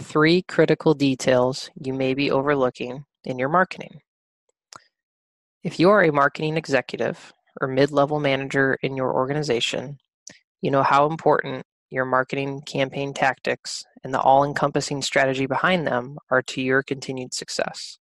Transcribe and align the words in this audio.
three 0.00 0.42
critical 0.42 0.94
details 0.94 1.70
you 1.80 1.92
may 1.92 2.14
be 2.14 2.30
overlooking 2.30 3.04
in 3.24 3.38
your 3.38 3.48
marketing. 3.48 4.00
If 5.62 5.80
you 5.80 5.90
are 5.90 6.02
a 6.02 6.12
marketing 6.12 6.56
executive 6.56 7.32
or 7.60 7.68
mid 7.68 7.90
level 7.90 8.20
manager 8.20 8.78
in 8.82 8.96
your 8.96 9.12
organization, 9.12 9.98
you 10.60 10.70
know 10.70 10.82
how 10.82 11.06
important 11.06 11.64
your 11.90 12.04
marketing 12.04 12.62
campaign 12.62 13.14
tactics 13.14 13.84
and 14.04 14.12
the 14.12 14.20
all 14.20 14.44
encompassing 14.44 15.02
strategy 15.02 15.46
behind 15.46 15.86
them 15.86 16.18
are 16.30 16.42
to 16.42 16.62
your 16.62 16.82
continued 16.82 17.34
success. 17.34 17.98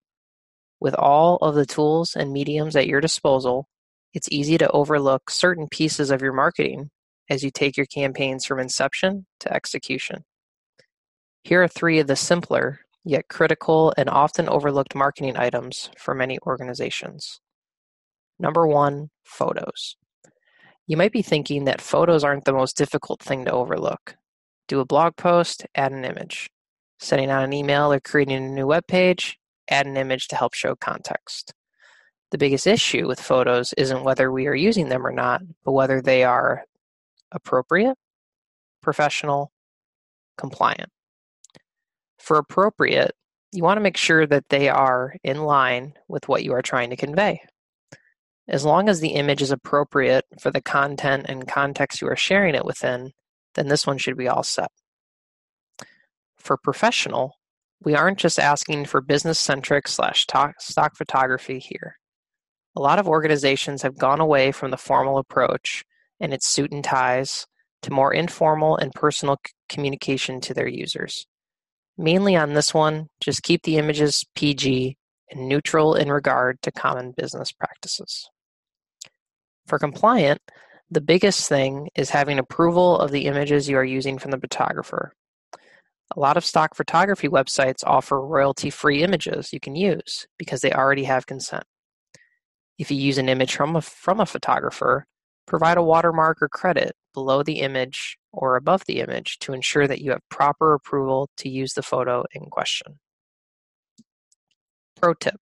With 0.80 0.94
all 0.96 1.38
of 1.38 1.56
the 1.56 1.66
tools 1.66 2.16
and 2.16 2.32
mediums 2.32 2.76
at 2.76 2.88
your 2.88 3.02
disposal, 3.02 3.68
it's 4.14 4.30
easy 4.32 4.58
to 4.58 4.72
overlook 4.72 5.30
certain 5.30 5.68
pieces 5.68 6.12
of 6.12 6.22
your 6.22 6.34
marketing 6.34 6.90
as 7.30 7.44
you 7.44 7.52
take 7.52 7.78
your 7.78 7.86
campaigns 7.86 8.46
from 8.46 8.60
inception 8.60 9.26
to 9.40 9.54
execution. 9.54 10.24
Here 11.48 11.64
are 11.64 11.70
three 11.70 12.00
of 12.00 12.08
the 12.08 12.18
simpler, 12.18 12.82
yet 13.06 13.30
critical 13.30 13.94
and 13.98 14.10
often 14.10 14.50
overlooked 14.50 14.94
marketing 14.94 15.38
items 15.38 15.90
for 15.98 16.14
many 16.14 16.38
organizations. 16.46 17.40
Number 18.38 18.68
one, 18.68 19.12
photos. 19.24 19.96
You 20.88 20.98
might 20.98 21.14
be 21.14 21.22
thinking 21.22 21.64
that 21.64 21.80
photos 21.80 22.26
aren't 22.26 22.44
the 22.44 22.52
most 22.52 22.76
difficult 22.76 23.22
thing 23.22 23.46
to 23.46 23.52
overlook. 23.54 24.18
Do 24.68 24.82
a 24.82 24.86
blog 24.86 25.16
post, 25.16 25.66
add 25.74 25.94
an 25.94 26.04
image. 26.04 26.50
Sending 27.00 27.32
out 27.32 27.46
an 27.46 27.54
email 27.54 27.94
or 27.94 28.02
creating 28.02 28.44
a 28.44 28.50
new 28.50 28.68
web 28.68 28.86
page, 28.86 29.40
add 29.70 29.88
an 29.88 29.96
image 29.96 30.28
to 30.28 30.36
help 30.36 30.54
show 30.54 30.76
context. 30.76 31.54
The 32.32 32.38
biggest 32.38 32.68
issue 32.68 33.08
with 33.08 33.22
photos 33.22 33.72
isn't 33.78 34.04
whether 34.04 34.34
we 34.34 34.48
are 34.48 34.54
using 34.54 34.90
them 34.90 35.08
or 35.08 35.14
not, 35.14 35.44
but 35.64 35.72
whether 35.72 36.02
they 36.02 36.26
are 36.26 36.66
appropriate, 37.32 37.98
professional, 38.82 39.54
compliant. 40.38 40.90
For 42.28 42.38
appropriate, 42.38 43.16
you 43.54 43.64
want 43.64 43.78
to 43.78 43.82
make 43.82 43.96
sure 43.96 44.28
that 44.28 44.50
they 44.50 44.68
are 44.68 45.16
in 45.24 45.46
line 45.46 45.94
with 46.10 46.28
what 46.28 46.44
you 46.44 46.52
are 46.52 46.62
trying 46.62 46.90
to 46.90 46.98
convey. 46.98 47.40
As 48.50 48.66
long 48.66 48.90
as 48.90 49.00
the 49.00 49.14
image 49.14 49.42
is 49.42 49.50
appropriate 49.50 50.26
for 50.38 50.52
the 50.52 50.60
content 50.60 51.28
and 51.30 51.48
context 51.48 52.02
you 52.02 52.10
are 52.10 52.18
sharing 52.18 52.54
it 52.54 52.66
within, 52.66 53.14
then 53.54 53.70
this 53.70 53.88
one 53.88 53.98
should 53.98 54.18
be 54.18 54.28
all 54.28 54.44
set. 54.44 54.72
For 56.36 56.58
professional, 56.58 57.32
we 57.82 57.96
aren't 57.96 58.20
just 58.20 58.40
asking 58.40 58.88
for 58.88 59.00
business 59.00 59.40
centric 59.40 59.88
slash 59.88 60.28
stock 60.60 60.98
photography 60.98 61.60
here. 61.60 61.96
A 62.76 62.82
lot 62.82 63.00
of 63.00 63.08
organizations 63.08 63.84
have 63.84 63.98
gone 63.98 64.20
away 64.20 64.52
from 64.52 64.72
the 64.72 64.76
formal 64.76 65.18
approach 65.18 65.86
and 66.20 66.34
its 66.34 66.46
suit 66.46 66.74
and 66.74 66.84
ties 66.84 67.48
to 67.84 67.94
more 67.94 68.14
informal 68.14 68.76
and 68.76 68.92
personal 68.92 69.38
communication 69.70 70.42
to 70.42 70.54
their 70.54 70.68
users. 70.68 71.26
Mainly 71.98 72.36
on 72.36 72.54
this 72.54 72.74
one, 72.74 73.08
just 73.20 73.44
keep 73.44 73.64
the 73.64 73.78
images 73.78 74.24
PG 74.36 74.98
and 75.32 75.48
neutral 75.48 75.96
in 75.96 76.12
regard 76.12 76.62
to 76.62 76.72
common 76.72 77.12
business 77.12 77.52
practices. 77.52 78.30
For 79.66 79.80
compliant, 79.80 80.42
the 80.90 81.02
biggest 81.02 81.50
thing 81.50 81.90
is 81.96 82.12
having 82.12 82.40
approval 82.40 83.00
of 83.00 83.12
the 83.12 83.26
images 83.26 83.68
you 83.68 83.78
are 83.78 83.84
using 83.84 84.18
from 84.18 84.32
the 84.32 84.40
photographer. 84.40 85.14
A 86.16 86.20
lot 86.20 86.38
of 86.38 86.46
stock 86.46 86.76
photography 86.76 87.28
websites 87.28 87.84
offer 87.86 88.26
royalty 88.26 88.70
free 88.70 89.04
images 89.04 89.52
you 89.52 89.60
can 89.60 89.76
use 89.76 90.26
because 90.38 90.62
they 90.62 90.72
already 90.72 91.04
have 91.04 91.26
consent. 91.26 91.66
If 92.78 92.92
you 92.92 92.98
use 92.98 93.18
an 93.18 93.28
image 93.28 93.56
from 93.56 93.76
a, 93.76 93.82
from 93.82 94.22
a 94.22 94.26
photographer, 94.26 95.08
provide 95.46 95.78
a 95.78 95.84
watermark 95.84 96.42
or 96.42 96.48
credit 96.48 96.96
below 97.18 97.42
the 97.42 97.62
image 97.62 98.16
or 98.32 98.56
above 98.56 98.86
the 98.86 99.00
image 99.00 99.40
to 99.40 99.52
ensure 99.52 99.88
that 99.88 100.02
you 100.02 100.12
have 100.12 100.22
proper 100.30 100.76
approval 100.76 101.32
to 101.36 101.50
use 101.50 101.74
the 101.74 101.82
photo 101.82 102.24
in 102.32 102.46
question. 102.52 103.00
Pro 105.02 105.16
tip. 105.16 105.38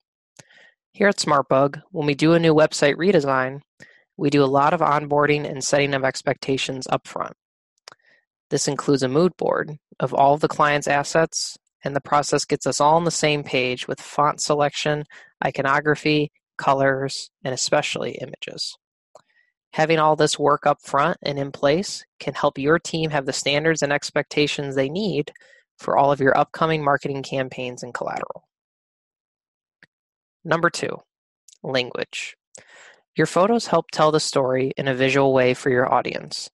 Here 0.92 1.08
at 1.08 1.16
SmartBug, 1.16 1.82
when 1.90 2.06
we 2.06 2.14
do 2.14 2.32
a 2.32 2.38
new 2.38 2.54
website 2.54 2.94
redesign, 2.94 3.62
we 4.16 4.30
do 4.30 4.44
a 4.44 4.54
lot 4.60 4.72
of 4.72 4.78
onboarding 4.78 5.50
and 5.50 5.64
setting 5.64 5.94
of 5.94 6.04
expectations 6.04 6.86
upfront. 6.86 7.32
This 8.50 8.68
includes 8.68 9.02
a 9.02 9.08
mood 9.08 9.36
board 9.36 9.76
of 9.98 10.14
all 10.14 10.34
of 10.34 10.42
the 10.42 10.46
client's 10.46 10.86
assets, 10.86 11.56
and 11.82 11.96
the 11.96 12.00
process 12.00 12.44
gets 12.44 12.68
us 12.68 12.80
all 12.80 12.94
on 12.94 13.02
the 13.02 13.10
same 13.10 13.42
page 13.42 13.88
with 13.88 14.00
font 14.00 14.40
selection, 14.40 15.02
iconography, 15.44 16.30
colors, 16.56 17.30
and 17.42 17.52
especially 17.52 18.12
images. 18.12 18.76
Having 19.74 19.98
all 19.98 20.14
this 20.14 20.38
work 20.38 20.68
up 20.68 20.80
front 20.80 21.16
and 21.20 21.36
in 21.36 21.50
place 21.50 22.04
can 22.20 22.32
help 22.32 22.58
your 22.58 22.78
team 22.78 23.10
have 23.10 23.26
the 23.26 23.32
standards 23.32 23.82
and 23.82 23.92
expectations 23.92 24.76
they 24.76 24.88
need 24.88 25.32
for 25.76 25.96
all 25.96 26.12
of 26.12 26.20
your 26.20 26.38
upcoming 26.38 26.84
marketing 26.84 27.24
campaigns 27.24 27.82
and 27.82 27.92
collateral. 27.92 28.46
Number 30.44 30.70
two, 30.70 30.98
language. 31.64 32.36
Your 33.16 33.26
photos 33.26 33.66
help 33.66 33.90
tell 33.90 34.12
the 34.12 34.20
story 34.20 34.70
in 34.76 34.86
a 34.86 34.94
visual 34.94 35.32
way 35.32 35.54
for 35.54 35.70
your 35.70 35.92
audience, 35.92 36.48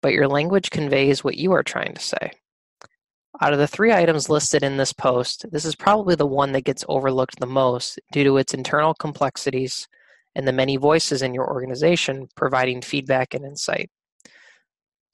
but 0.00 0.14
your 0.14 0.26
language 0.26 0.70
conveys 0.70 1.22
what 1.22 1.36
you 1.36 1.52
are 1.52 1.62
trying 1.62 1.92
to 1.92 2.00
say. 2.00 2.30
Out 3.42 3.52
of 3.52 3.58
the 3.58 3.68
three 3.68 3.92
items 3.92 4.30
listed 4.30 4.62
in 4.62 4.78
this 4.78 4.94
post, 4.94 5.44
this 5.52 5.66
is 5.66 5.76
probably 5.76 6.14
the 6.14 6.24
one 6.24 6.52
that 6.52 6.64
gets 6.64 6.82
overlooked 6.88 7.40
the 7.40 7.46
most 7.46 8.00
due 8.10 8.24
to 8.24 8.38
its 8.38 8.54
internal 8.54 8.94
complexities 8.94 9.86
and 10.34 10.46
the 10.46 10.52
many 10.52 10.76
voices 10.76 11.22
in 11.22 11.34
your 11.34 11.48
organization 11.48 12.28
providing 12.36 12.82
feedback 12.82 13.34
and 13.34 13.44
insight. 13.44 13.90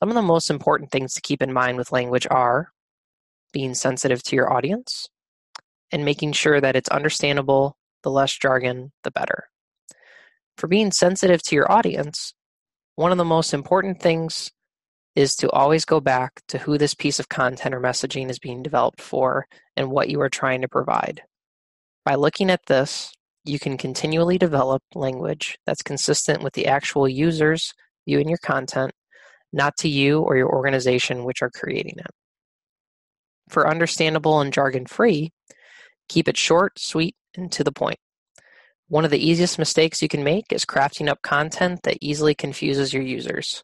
Some 0.00 0.08
of 0.08 0.14
the 0.14 0.22
most 0.22 0.50
important 0.50 0.91
things 0.91 1.14
to 1.14 1.20
keep 1.20 1.42
in 1.42 1.53
mind 1.53 1.76
with 1.76 1.92
language 1.92 2.26
are 2.31 2.72
being 3.53 3.75
sensitive 3.75 4.22
to 4.25 4.36
your 4.36 4.53
audience 4.53 5.08
and 5.92 6.04
making 6.04 6.32
sure 6.32 6.60
that 6.60 6.76
it's 6.76 6.88
understandable. 6.88 7.76
The 8.03 8.10
less 8.10 8.32
jargon, 8.32 8.92
the 9.04 9.10
better. 9.10 9.48
For 10.56 10.69
being 10.69 10.91
sensitive 10.91 11.42
to 11.42 11.54
your 11.54 11.70
audience, 11.70 12.32
one 12.97 13.12
of 13.12 13.19
the 13.19 13.25
most 13.25 13.52
important 13.52 14.00
things 14.00 14.50
is 15.16 15.34
to 15.37 15.50
always 15.50 15.84
go 15.84 16.00
back 16.00 16.41
to 16.48 16.58
who 16.58 16.78
this 16.78 16.94
piece 16.94 17.19
of 17.19 17.28
content 17.28 17.75
or 17.75 17.81
messaging 17.81 18.31
is 18.31 18.38
being 18.38 18.62
developed 18.62 19.00
for 19.00 19.47
and 19.76 19.91
what 19.91 20.08
you 20.08 20.20
are 20.20 20.28
trying 20.28 20.62
to 20.62 20.69
provide. 20.69 21.22
By 22.04 22.14
looking 22.14 22.50
at 22.50 22.64
this, 22.66 23.12
you 23.44 23.58
can 23.58 23.78
continually 23.78 24.38
develop 24.38 24.82
language 24.94 25.58
that's 25.66 25.82
consistent 25.82 26.42
with 26.42 26.52
the 26.52 26.66
actual 26.66 27.08
users 27.08 27.72
viewing 28.06 28.28
your 28.28 28.38
content, 28.38 28.92
not 29.52 29.76
to 29.78 29.88
you 29.88 30.20
or 30.20 30.36
your 30.36 30.50
organization 30.50 31.24
which 31.24 31.42
are 31.42 31.50
creating 31.50 31.94
it. 31.98 32.10
For 33.48 33.68
understandable 33.68 34.40
and 34.40 34.52
jargon 34.52 34.86
free, 34.86 35.30
keep 36.08 36.28
it 36.28 36.36
short, 36.36 36.78
sweet, 36.78 37.16
and 37.34 37.50
to 37.52 37.64
the 37.64 37.72
point. 37.72 37.98
One 38.88 39.04
of 39.04 39.10
the 39.10 39.24
easiest 39.24 39.58
mistakes 39.58 40.02
you 40.02 40.08
can 40.08 40.24
make 40.24 40.52
is 40.52 40.64
crafting 40.64 41.08
up 41.08 41.22
content 41.22 41.80
that 41.84 41.98
easily 42.00 42.34
confuses 42.34 42.92
your 42.92 43.02
users. 43.02 43.62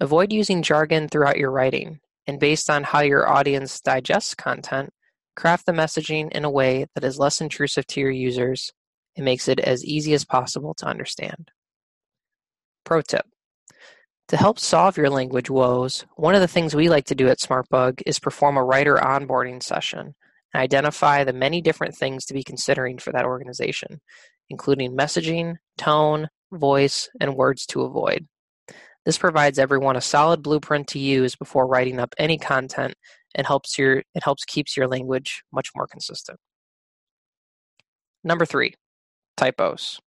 Avoid 0.00 0.32
using 0.32 0.62
jargon 0.62 1.08
throughout 1.08 1.36
your 1.36 1.50
writing, 1.50 2.00
and 2.26 2.40
based 2.40 2.68
on 2.68 2.82
how 2.82 3.00
your 3.00 3.28
audience 3.28 3.80
digests 3.80 4.34
content, 4.34 4.90
craft 5.36 5.66
the 5.66 5.72
messaging 5.72 6.32
in 6.32 6.44
a 6.44 6.50
way 6.50 6.86
that 6.94 7.04
is 7.04 7.18
less 7.18 7.40
intrusive 7.40 7.86
to 7.88 8.00
your 8.00 8.10
users 8.10 8.72
and 9.16 9.24
makes 9.24 9.48
it 9.48 9.60
as 9.60 9.84
easy 9.84 10.14
as 10.14 10.24
possible 10.24 10.74
to 10.74 10.86
understand. 10.86 11.50
Pro 12.84 13.00
tip 13.00 13.26
To 14.28 14.36
help 14.36 14.58
solve 14.58 14.96
your 14.96 15.10
language 15.10 15.50
woes, 15.50 16.04
one 16.16 16.34
of 16.34 16.40
the 16.40 16.48
things 16.48 16.74
we 16.74 16.88
like 16.88 17.06
to 17.06 17.14
do 17.14 17.28
at 17.28 17.38
SmartBug 17.38 18.02
is 18.06 18.18
perform 18.18 18.56
a 18.56 18.64
writer 18.64 18.96
onboarding 18.96 19.62
session 19.62 20.14
and 20.52 20.62
identify 20.62 21.24
the 21.24 21.32
many 21.32 21.60
different 21.60 21.96
things 21.96 22.24
to 22.26 22.34
be 22.34 22.42
considering 22.42 22.98
for 22.98 23.12
that 23.12 23.24
organization, 23.24 24.00
including 24.50 24.96
messaging, 24.96 25.56
tone, 25.78 26.28
voice, 26.52 27.08
and 27.20 27.34
words 27.34 27.66
to 27.66 27.82
avoid. 27.82 28.26
This 29.04 29.18
provides 29.18 29.58
everyone 29.58 29.96
a 29.96 30.00
solid 30.00 30.42
blueprint 30.42 30.88
to 30.88 30.98
use 30.98 31.36
before 31.36 31.66
writing 31.66 32.00
up 32.00 32.14
any 32.16 32.38
content 32.38 32.94
and 33.34 33.46
helps 33.46 33.78
your 33.78 33.98
it 34.14 34.22
helps 34.22 34.44
keeps 34.44 34.76
your 34.76 34.88
language 34.88 35.42
much 35.52 35.70
more 35.74 35.86
consistent. 35.86 36.38
Number 38.22 38.46
3, 38.46 38.72
typos. 39.36 40.00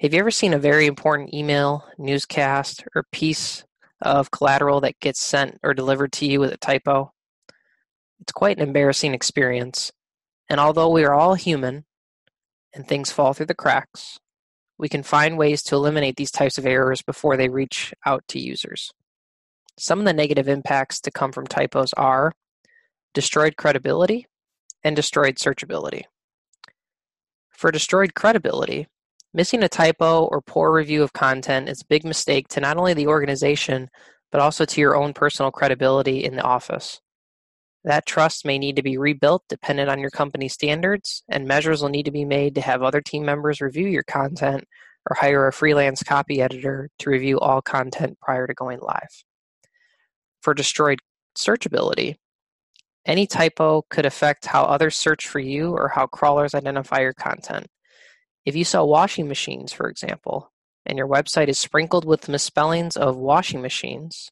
Have 0.00 0.12
you 0.12 0.20
ever 0.20 0.30
seen 0.30 0.52
a 0.52 0.58
very 0.58 0.86
important 0.86 1.32
email, 1.32 1.84
newscast, 1.98 2.84
or 2.94 3.04
piece 3.12 3.64
of 4.02 4.30
collateral 4.30 4.80
that 4.82 5.00
gets 5.00 5.20
sent 5.20 5.58
or 5.62 5.72
delivered 5.72 6.12
to 6.12 6.26
you 6.26 6.40
with 6.40 6.52
a 6.52 6.58
typo? 6.58 7.12
It's 8.20 8.32
quite 8.32 8.56
an 8.56 8.62
embarrassing 8.62 9.14
experience, 9.14 9.92
and 10.48 10.60
although 10.60 10.90
we 10.90 11.04
are 11.04 11.14
all 11.14 11.34
human 11.34 11.84
and 12.74 12.86
things 12.86 13.12
fall 13.12 13.32
through 13.32 13.46
the 13.46 13.54
cracks, 13.54 14.18
we 14.78 14.88
can 14.88 15.02
find 15.02 15.38
ways 15.38 15.62
to 15.64 15.76
eliminate 15.76 16.16
these 16.16 16.30
types 16.30 16.58
of 16.58 16.66
errors 16.66 17.02
before 17.02 17.36
they 17.36 17.48
reach 17.48 17.94
out 18.04 18.24
to 18.28 18.40
users. 18.40 18.90
Some 19.78 19.98
of 20.00 20.04
the 20.04 20.12
negative 20.12 20.48
impacts 20.48 21.00
to 21.02 21.10
come 21.10 21.32
from 21.32 21.46
typos 21.46 21.92
are 21.94 22.32
destroyed 23.12 23.56
credibility 23.56 24.26
and 24.82 24.96
destroyed 24.96 25.36
searchability. 25.36 26.02
For 27.64 27.72
destroyed 27.72 28.12
credibility, 28.14 28.88
missing 29.32 29.62
a 29.62 29.70
typo 29.70 30.24
or 30.24 30.42
poor 30.42 30.70
review 30.70 31.02
of 31.02 31.14
content 31.14 31.70
is 31.70 31.80
a 31.80 31.86
big 31.86 32.04
mistake 32.04 32.46
to 32.48 32.60
not 32.60 32.76
only 32.76 32.92
the 32.92 33.06
organization, 33.06 33.88
but 34.30 34.42
also 34.42 34.66
to 34.66 34.80
your 34.82 34.94
own 34.94 35.14
personal 35.14 35.50
credibility 35.50 36.22
in 36.22 36.36
the 36.36 36.42
office. 36.42 37.00
That 37.82 38.04
trust 38.04 38.44
may 38.44 38.58
need 38.58 38.76
to 38.76 38.82
be 38.82 38.98
rebuilt 38.98 39.44
dependent 39.48 39.88
on 39.88 39.98
your 39.98 40.10
company 40.10 40.46
standards, 40.46 41.22
and 41.26 41.48
measures 41.48 41.80
will 41.80 41.88
need 41.88 42.04
to 42.04 42.10
be 42.10 42.26
made 42.26 42.54
to 42.56 42.60
have 42.60 42.82
other 42.82 43.00
team 43.00 43.24
members 43.24 43.62
review 43.62 43.88
your 43.88 44.02
content 44.02 44.64
or 45.08 45.16
hire 45.16 45.48
a 45.48 45.50
freelance 45.50 46.02
copy 46.02 46.42
editor 46.42 46.90
to 46.98 47.08
review 47.08 47.40
all 47.40 47.62
content 47.62 48.20
prior 48.20 48.46
to 48.46 48.52
going 48.52 48.80
live. 48.80 49.24
For 50.42 50.52
destroyed 50.52 50.98
searchability, 51.34 52.16
any 53.06 53.26
typo 53.26 53.82
could 53.90 54.06
affect 54.06 54.46
how 54.46 54.62
others 54.64 54.96
search 54.96 55.28
for 55.28 55.38
you 55.38 55.72
or 55.72 55.88
how 55.88 56.06
crawlers 56.06 56.54
identify 56.54 57.00
your 57.00 57.12
content. 57.12 57.66
If 58.44 58.56
you 58.56 58.64
sell 58.64 58.88
washing 58.88 59.28
machines, 59.28 59.72
for 59.72 59.88
example, 59.88 60.52
and 60.86 60.98
your 60.98 61.08
website 61.08 61.48
is 61.48 61.58
sprinkled 61.58 62.04
with 62.04 62.28
misspellings 62.28 62.96
of 62.96 63.16
washing 63.16 63.62
machines, 63.62 64.30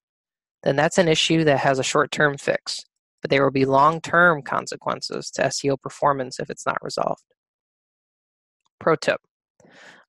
then 0.62 0.76
that's 0.76 0.98
an 0.98 1.08
issue 1.08 1.44
that 1.44 1.58
has 1.58 1.78
a 1.78 1.84
short 1.84 2.10
term 2.10 2.36
fix, 2.38 2.84
but 3.20 3.30
there 3.30 3.42
will 3.42 3.50
be 3.50 3.64
long 3.64 4.00
term 4.00 4.42
consequences 4.42 5.30
to 5.30 5.42
SEO 5.42 5.80
performance 5.80 6.38
if 6.38 6.50
it's 6.50 6.66
not 6.66 6.82
resolved. 6.82 7.24
Pro 8.78 8.96
tip 8.96 9.20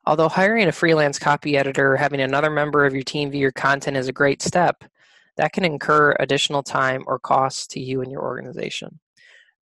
Although 0.06 0.30
hiring 0.30 0.68
a 0.68 0.74
freelance 0.74 1.18
copy 1.18 1.58
editor 1.58 1.94
or 1.94 1.98
having 1.98 2.20
another 2.20 2.50
member 2.50 2.86
of 2.86 2.94
your 2.94 3.04
team 3.04 3.32
view 3.32 3.40
your 3.40 3.52
content 3.52 3.96
is 3.96 4.10
a 4.10 4.14
great 4.14 4.42
step, 4.42 4.84
that 5.38 5.54
can 5.54 5.66
incur 5.66 6.16
additional 6.20 6.64
time 6.64 7.04
or 7.08 7.20
costs 7.20 7.68
to 7.68 7.80
you 7.80 8.02
and 8.02 8.12
your 8.12 8.22
organization. 8.22 9.00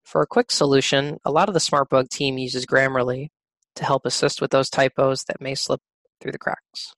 For 0.04 0.22
a 0.22 0.28
quick 0.28 0.52
solution, 0.52 1.18
a 1.24 1.32
lot 1.32 1.48
of 1.48 1.54
the 1.54 1.60
SmartBug 1.60 2.10
team 2.10 2.38
uses 2.38 2.66
Grammarly 2.66 3.30
to 3.76 3.86
help 3.86 4.06
assist 4.06 4.42
with 4.42 4.52
those 4.52 4.70
typos 4.70 5.24
that 5.26 5.42
may 5.42 5.56
slip 5.56 5.82
through 6.20 6.34
the 6.34 6.38
cracks. 6.38 6.94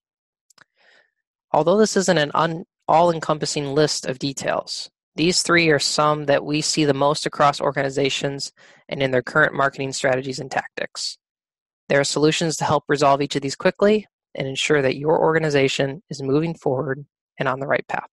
Although 1.52 1.78
this 1.78 1.96
isn't 1.96 2.18
an 2.18 2.32
un- 2.34 2.66
all 2.88 3.12
encompassing 3.12 3.74
list 3.74 4.06
of 4.06 4.20
details, 4.20 4.90
these 5.16 5.44
three 5.44 5.70
are 5.70 5.80
some 5.80 6.26
that 6.26 6.44
we 6.44 6.62
see 6.62 6.86
the 6.86 6.94
most 6.94 7.28
across 7.28 7.62
organizations 7.62 8.52
and 8.90 9.04
in 9.04 9.12
their 9.12 9.22
current 9.22 9.54
marketing 9.54 9.94
strategies 9.94 10.40
and 10.40 10.50
tactics. 10.50 11.20
There 11.90 12.00
are 12.00 12.06
solutions 12.06 12.56
to 12.58 12.64
help 12.64 12.86
resolve 12.88 13.22
each 13.22 13.36
of 13.36 13.44
these 13.44 13.56
quickly 13.56 14.08
and 14.34 14.48
ensure 14.48 14.82
that 14.82 14.98
your 14.98 15.20
organization 15.20 16.02
is 16.10 16.24
moving 16.24 16.56
forward 16.56 17.06
and 17.38 17.48
on 17.48 17.60
the 17.60 17.68
right 17.68 17.88
path. 17.88 18.10